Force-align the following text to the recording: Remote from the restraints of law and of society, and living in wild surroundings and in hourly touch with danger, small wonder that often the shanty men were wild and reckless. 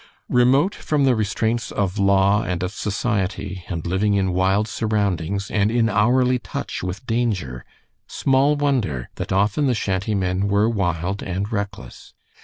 Remote 0.33 0.73
from 0.73 1.03
the 1.03 1.15
restraints 1.15 1.71
of 1.71 1.99
law 1.99 2.41
and 2.41 2.63
of 2.63 2.71
society, 2.73 3.63
and 3.69 3.85
living 3.85 4.15
in 4.15 4.33
wild 4.33 4.67
surroundings 4.67 5.51
and 5.51 5.69
in 5.69 5.89
hourly 5.89 6.39
touch 6.39 6.81
with 6.81 7.05
danger, 7.05 7.63
small 8.07 8.55
wonder 8.55 9.11
that 9.17 9.31
often 9.31 9.67
the 9.67 9.75
shanty 9.75 10.15
men 10.15 10.47
were 10.47 10.67
wild 10.67 11.21
and 11.21 11.51
reckless. 11.51 12.15